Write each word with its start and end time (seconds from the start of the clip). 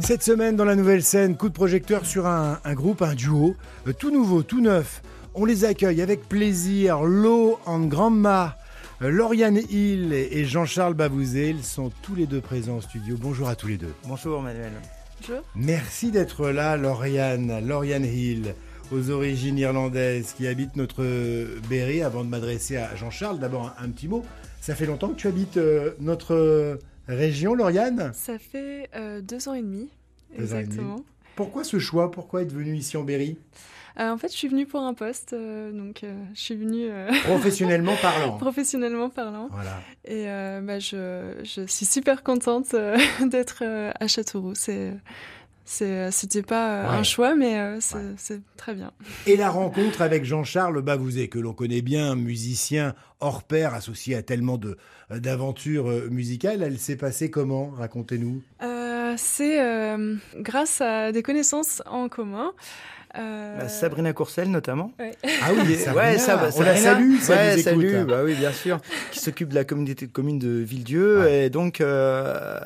Cette 0.00 0.22
semaine, 0.22 0.56
dans 0.56 0.64
la 0.64 0.76
nouvelle 0.76 1.02
scène, 1.02 1.36
coup 1.36 1.48
de 1.48 1.54
projecteur 1.54 2.06
sur 2.06 2.26
un, 2.26 2.60
un 2.64 2.74
groupe, 2.74 3.02
un 3.02 3.14
duo, 3.14 3.54
euh, 3.86 3.92
tout 3.92 4.10
nouveau, 4.10 4.42
tout 4.42 4.60
neuf. 4.60 5.02
On 5.34 5.44
les 5.44 5.64
accueille 5.64 6.00
avec 6.02 6.28
plaisir. 6.28 7.02
Lo 7.02 7.58
and 7.66 7.86
Grandma, 7.86 8.56
euh, 9.02 9.10
Lauriane 9.10 9.60
Hill 9.70 10.12
et 10.12 10.44
Jean-Charles 10.44 10.94
Bavouzé, 10.94 11.50
ils 11.50 11.64
sont 11.64 11.90
tous 12.02 12.14
les 12.14 12.26
deux 12.26 12.40
présents 12.40 12.76
au 12.76 12.80
studio. 12.80 13.16
Bonjour 13.20 13.48
à 13.48 13.54
tous 13.54 13.68
les 13.68 13.76
deux. 13.76 13.92
Bonjour 14.06 14.40
Manuel. 14.40 14.72
Bonjour. 15.20 15.42
Merci 15.54 16.10
d'être 16.10 16.48
là, 16.48 16.76
Lauriane, 16.76 17.66
Lauriane 17.66 18.04
Hill, 18.04 18.54
aux 18.92 19.10
origines 19.10 19.58
irlandaises, 19.58 20.32
qui 20.36 20.46
habite 20.46 20.76
notre 20.76 21.04
Berry. 21.68 22.02
Avant 22.02 22.24
de 22.24 22.30
m'adresser 22.30 22.76
à 22.76 22.94
Jean-Charles, 22.96 23.38
d'abord 23.38 23.74
un, 23.78 23.84
un 23.84 23.88
petit 23.90 24.08
mot. 24.08 24.24
Ça 24.60 24.74
fait 24.74 24.86
longtemps 24.86 25.08
que 25.08 25.16
tu 25.16 25.28
habites 25.28 25.56
euh, 25.56 25.92
notre 26.00 26.34
euh, 26.34 26.76
région, 27.08 27.54
Lauriane 27.54 28.12
Ça 28.14 28.38
fait 28.38 28.88
euh, 28.94 29.20
deux 29.20 29.48
ans 29.48 29.54
et 29.54 29.62
demi. 29.62 29.88
Deux 30.36 30.52
ans 30.54 30.58
et 30.58 30.62
demi. 30.62 30.72
exactement. 30.74 30.96
Pourquoi 31.36 31.64
ce 31.64 31.78
choix? 31.78 32.10
Pourquoi 32.10 32.42
être 32.42 32.52
venu 32.52 32.74
ici 32.76 32.96
en 32.96 33.02
Berry? 33.04 33.38
Euh, 33.98 34.10
en 34.10 34.18
fait, 34.18 34.28
je 34.28 34.36
suis 34.36 34.48
venue 34.48 34.66
pour 34.66 34.80
un 34.80 34.94
poste, 34.94 35.32
euh, 35.32 35.72
donc 35.72 36.02
je 36.34 36.40
suis 36.40 36.54
venue 36.54 36.88
Professionnellement 37.24 37.94
parlant. 38.00 38.36
professionnellement 38.38 39.10
parlant. 39.10 39.48
Voilà. 39.50 39.80
Et 40.04 40.24
bah, 40.62 40.78
je, 40.78 41.34
je 41.42 41.66
suis 41.66 41.86
super 41.86 42.22
contente 42.22 42.74
d'être 43.26 43.64
à 43.98 44.06
Châteauroux. 44.06 44.54
C'est, 44.54 44.92
c'était 45.68 46.42
pas 46.42 46.70
euh, 46.70 46.82
Ouais. 46.90 46.96
un 46.96 47.02
choix, 47.02 47.34
mais 47.34 47.58
euh, 47.58 47.78
c'est, 47.80 47.96
Ouais. 48.34 48.40
très 48.56 48.74
bien. 48.74 48.90
Et 49.26 49.36
la 49.36 49.50
rencontre 49.50 50.00
avec 50.02 50.24
Jean-Charles 50.24 50.80
Bavouzé, 50.82 51.28
que 51.28 51.38
l'on 51.38 51.52
connaît 51.52 51.82
bien, 51.82 52.14
musicien 52.14 52.94
hors 53.20 53.42
pair, 53.42 53.74
associé 53.74 54.14
à 54.16 54.22
tellement 54.22 54.58
d'aventures 55.10 55.90
euh, 55.90 56.08
musicales, 56.10 56.62
elle 56.62 56.78
s'est 56.78 56.96
passée 56.96 57.30
comment 57.30 57.70
Racontez-nous? 57.76 58.42
Euh, 58.62 59.14
c'est 59.16 59.60
euh, 59.60 60.16
grâce 60.36 60.80
à 60.80 61.12
des 61.12 61.22
connaissances 61.22 61.82
en 61.86 62.08
commun. 62.08 62.52
Euh, 63.16 63.58
Bah, 63.58 63.68
Sabrina 63.68 64.12
Courcelle 64.12 64.50
notamment. 64.50 64.92
ouais. 64.98 65.12
Ah 65.24 65.50
oui, 65.52 65.76
ouais, 65.96 66.18
ça, 66.18 66.40
on 66.56 66.62
la 66.62 66.76
salue, 66.76 67.18
ça 67.20 67.34
ouais, 67.34 67.46
nous 67.54 67.60
écoute. 67.60 67.64
salut, 67.64 68.04
bah 68.06 68.20
oui, 68.24 68.34
bien 68.34 68.52
sûr, 68.52 68.78
qui 69.10 69.18
s'occupe 69.20 69.48
de 69.50 69.54
la 69.54 69.64
communauté 69.64 70.06
de 70.06 70.12
communes 70.12 70.38
de 70.38 70.50
Villedieu. 70.58 71.20
Ouais. 71.20 71.46
Et 71.46 71.50
donc, 71.50 71.80
euh, 71.80 72.58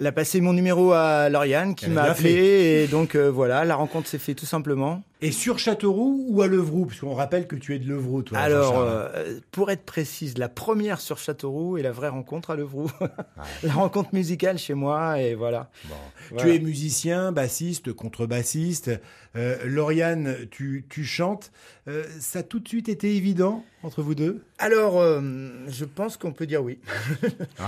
elle 0.00 0.06
a 0.06 0.12
passé 0.12 0.40
mon 0.40 0.52
numéro 0.52 0.92
à 0.92 1.28
Lauriane, 1.28 1.74
qui 1.74 1.90
m'a 1.90 2.02
appelé. 2.02 2.84
Et 2.84 2.86
donc, 2.86 3.14
euh, 3.14 3.30
voilà, 3.30 3.64
la 3.64 3.74
rencontre 3.74 4.08
s'est 4.08 4.18
faite 4.18 4.36
tout 4.38 4.46
simplement. 4.46 5.02
Et 5.24 5.30
sur 5.30 5.60
Châteauroux 5.60 6.26
ou 6.30 6.42
à 6.42 6.48
Levroux? 6.48 6.86
Puisqu'on 6.86 7.14
rappelle 7.14 7.46
que 7.46 7.54
tu 7.54 7.76
es 7.76 7.78
de 7.78 7.88
Levroux, 7.88 8.22
toi. 8.22 8.38
Alors, 8.38 8.80
euh, 8.80 9.38
pour 9.52 9.70
être 9.70 9.84
précise, 9.84 10.36
la 10.36 10.48
première 10.48 11.00
sur 11.00 11.16
Châteauroux 11.18 11.78
et 11.78 11.82
la 11.82 11.92
vraie 11.92 12.08
rencontre 12.08 12.50
à 12.50 12.56
Levroux. 12.56 12.90
la 13.62 13.72
rencontre 13.72 14.08
musicale 14.14 14.58
chez 14.58 14.74
moi, 14.74 15.20
et 15.20 15.34
voilà. 15.36 15.70
Bon. 15.84 15.94
Voilà. 16.30 16.44
Tu 16.44 16.54
es 16.56 16.58
musicien, 16.58 17.30
bassiste, 17.30 17.92
contrebassiste. 17.92 18.90
Euh, 19.36 19.56
Lauriane, 19.72 20.36
tu, 20.50 20.84
tu 20.88 21.04
chantes. 21.04 21.50
Euh, 21.88 22.04
ça 22.20 22.40
a 22.40 22.42
tout 22.42 22.60
de 22.60 22.68
suite 22.68 22.88
été 22.88 23.14
évident 23.16 23.64
entre 23.82 24.02
vous 24.02 24.14
deux? 24.14 24.44
Alors, 24.58 25.00
euh, 25.00 25.20
je 25.68 25.84
pense 25.84 26.16
qu'on 26.16 26.32
peut 26.32 26.46
dire 26.46 26.62
oui. 26.62 26.78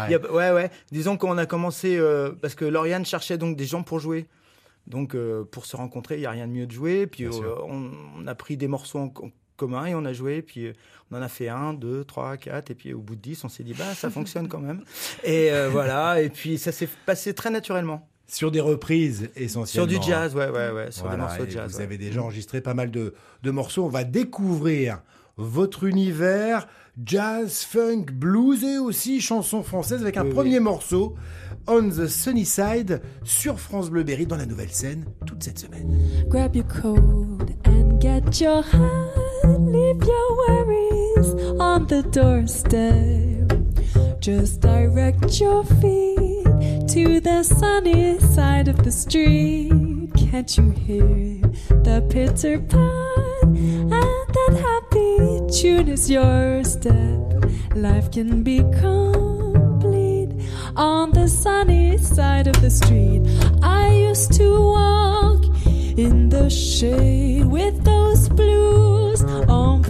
Il 0.08 0.12
y 0.12 0.14
a- 0.14 0.32
ouais, 0.32 0.52
ouais. 0.52 0.70
Disons 0.92 1.16
qu'on 1.16 1.36
a 1.38 1.47
commencé 1.47 1.97
euh, 1.97 2.32
parce 2.41 2.55
que 2.55 2.64
Lauriane 2.64 3.05
cherchait 3.05 3.38
donc 3.38 3.56
des 3.56 3.64
gens 3.66 3.82
pour 3.82 3.98
jouer. 3.98 4.27
Donc, 4.86 5.14
euh, 5.14 5.44
pour 5.44 5.64
se 5.66 5.77
rencontrer, 5.77 6.16
il 6.16 6.20
n'y 6.20 6.27
a 6.27 6.30
rien 6.30 6.47
de 6.47 6.52
mieux 6.52 6.66
de 6.66 6.72
jouer. 6.72 7.06
Puis, 7.06 7.25
euh, 7.42 7.55
on, 7.69 7.91
on 8.19 8.27
a 8.27 8.34
pris 8.34 8.56
des 8.56 8.69
morceaux 8.69 8.98
en, 8.98 9.06
en 9.06 9.30
commun 9.56 9.86
et 9.86 9.94
on 9.94 10.05
a 10.05 10.12
joué. 10.12 10.42
Puis, 10.42 10.66
euh, 10.66 10.72
on 11.10 11.16
en 11.16 11.22
a 11.22 11.28
fait 11.28 11.48
un, 11.48 11.72
deux, 11.72 12.05
trois, 12.05 12.36
quatre. 12.36 12.70
Et 12.70 12.75
puis, 12.75 12.92
au 12.92 13.00
bout 13.00 13.14
de 13.16 13.20
dix, 13.22 13.42
on 13.44 13.48
s'est 13.48 13.62
dit, 13.64 13.72
bah, 13.72 13.94
ça 13.94 14.10
fonctionne 14.10 14.47
quand 14.48 14.60
même. 14.60 14.84
Et 15.25 15.50
euh, 15.52 15.69
voilà. 15.70 16.20
Et 16.20 16.28
puis, 16.28 16.58
ça 16.58 16.70
s'est 16.70 16.88
passé 17.06 17.32
très 17.34 17.48
naturellement. 17.50 18.06
Sur 18.27 18.50
des 18.50 18.61
reprises 18.61 19.28
Sur 19.34 19.42
essentiellement. 19.42 19.86
du 20.00 20.06
jazz, 20.06 20.34
ouais, 20.34 20.48
ouais, 20.48 20.70
ouais. 20.70 20.91
Sur 20.91 21.03
Voilà, 21.05 21.17
des 21.17 21.22
morceaux 21.22 21.44
de 21.47 21.50
jazz. 21.50 21.70
Vous 21.72 21.78
ouais. 21.78 21.84
avez 21.84 21.98
déjà 21.98 22.22
enregistré 22.22 22.61
pas 22.61 22.75
mal 22.75 22.91
de, 22.91 23.14
de 23.42 23.50
morceaux. 23.50 23.84
On 23.84 23.89
va 23.89 24.05
découvrir 24.05 25.03
votre 25.36 25.84
univers 25.84 26.66
jazz, 27.04 27.65
funk, 27.65 28.06
blues 28.12 28.62
et 28.65 28.78
aussi 28.78 29.21
chansons 29.21 29.62
françaises 29.62 30.00
avec 30.03 30.16
un 30.16 30.25
Oui, 30.25 30.31
premier 30.31 30.59
oui. 30.59 30.65
morceau, 30.65 31.15
On 31.66 31.88
the 31.88 32.06
Sunny 32.06 32.44
Side, 32.44 33.00
sur 33.25 33.59
France 33.59 33.91
Bleu 33.91 34.04
Berry 34.04 34.27
dans 34.27 34.37
la 34.37 34.47
nouvelle 34.47 34.71
scène 34.71 35.04
toute 35.27 35.43
cette 35.43 35.59
semaine. 35.59 35.98
Grab 36.28 36.54
your 36.54 36.66
coat 36.66 37.38
and 37.66 37.98
get 38.00 38.22
your 38.41 38.62
hat. 38.62 39.48
Leave 39.59 40.03
your 40.04 40.37
worries 40.48 41.34
on 41.60 41.87
the 41.87 42.03
doorstep. 42.12 43.53
Just 44.21 44.60
direct 44.60 45.38
your 45.41 45.65
feet 45.81 46.34
to 46.89 47.19
the 47.21 47.43
sunny 47.43 48.19
side 48.19 48.69
of 48.69 48.84
the 48.84 48.93
street. 48.93 49.71
Can't 50.17 50.56
you 50.56 50.71
hear 50.71 51.41
the 51.83 52.06
pitter 52.11 52.59
pat? 52.61 53.43
And 53.43 53.91
that 53.91 54.55
happy 54.61 55.41
tune 55.50 55.89
is 55.89 56.11
your 56.11 56.62
step. 56.65 57.45
Life 57.75 58.11
can 58.11 58.43
be 58.43 58.59
complete 58.81 60.31
on 60.77 61.12
the 61.12 61.27
sunny 61.27 61.97
side 61.97 62.49
of 62.49 62.61
the 62.61 62.71
street. 62.71 63.22
I 63.62 63.91
used 63.91 64.33
to 64.34 64.61
walk 64.61 65.45
in 65.97 66.28
the 66.28 66.51
shade 66.51 67.47
with 67.47 67.83
those 67.84 68.28
blues 68.28 69.22
on 69.49 69.83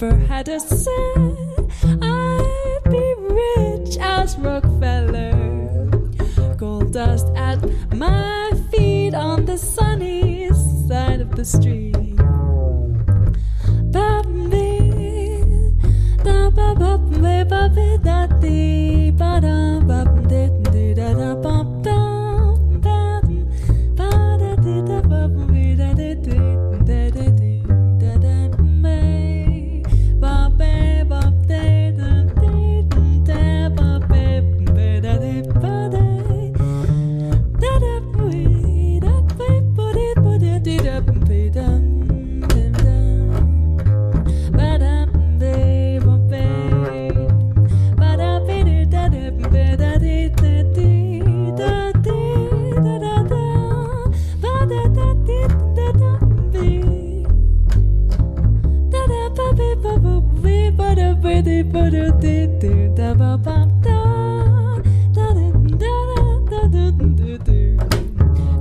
never 0.00 0.16
had 0.26 0.48
a 0.48 0.58
cent, 0.58 1.38
I'd 2.02 2.80
be 2.90 3.14
rich 3.18 3.96
as 4.00 4.36
Rockefeller. 4.38 5.86
Gold 6.56 6.92
dust 6.92 7.28
at 7.36 7.58
my 7.92 8.50
feet 8.70 9.14
on 9.14 9.44
the 9.44 9.56
sunny 9.56 10.48
side 10.88 11.20
of 11.20 11.36
the 11.36 11.44
street. 11.44 12.13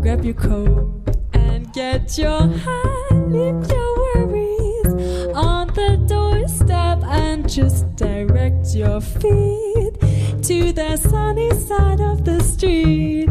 Grab 0.03 0.25
your 0.25 0.33
coat 0.33 1.17
and 1.33 1.71
get 1.73 2.17
your 2.17 2.47
hat. 2.47 3.11
Leave 3.27 3.71
your 3.71 3.95
worries 3.97 5.33
on 5.33 5.67
the 5.67 5.97
doorstep 6.07 7.01
and 7.05 7.49
just 7.49 7.95
direct 7.95 8.75
your 8.75 9.01
feet 9.01 9.99
to 10.43 10.71
the 10.73 10.97
sunny 10.97 11.51
side 11.51 12.01
of 12.01 12.25
the 12.25 12.43
street. 12.43 13.29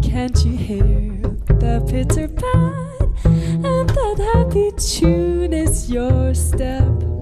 Can't 0.00 0.44
you 0.44 0.56
hear 0.56 1.18
the 1.60 1.84
pitter 1.88 2.28
pat? 2.28 3.24
And 3.24 3.88
that 3.90 4.30
happy 4.32 4.70
tune 4.78 5.52
is 5.52 5.90
your 5.90 6.34
step. 6.34 7.21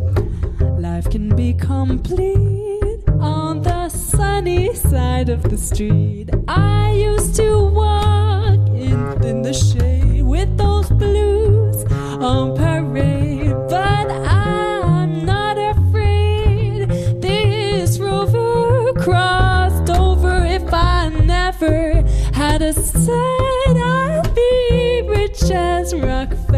Life 1.01 1.13
can 1.13 1.35
be 1.35 1.55
complete 1.55 3.09
on 3.21 3.63
the 3.63 3.89
sunny 3.89 4.75
side 4.75 5.31
of 5.31 5.43
the 5.43 5.57
street. 5.57 6.29
I 6.47 6.93
used 6.93 7.35
to 7.37 7.71
walk 7.71 8.61
in, 8.69 9.25
in 9.25 9.41
the 9.41 9.55
shade 9.55 10.23
with 10.23 10.59
those 10.59 10.91
blues 10.91 11.85
on 12.21 12.55
parade, 12.55 13.55
but 13.71 14.11
I'm 14.11 15.25
not 15.25 15.57
afraid. 15.57 16.91
This 17.23 17.99
rover 17.99 18.93
crossed 19.01 19.89
over. 19.89 20.45
If 20.45 20.71
I 20.71 21.09
never 21.09 22.03
had 22.35 22.61
a 22.61 22.75
cent, 22.75 23.79
I'd 23.79 24.35
be 24.35 25.03
rich 25.09 25.51
as 25.51 25.95
Rockefeller. 25.95 26.50